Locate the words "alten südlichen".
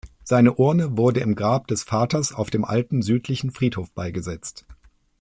2.65-3.51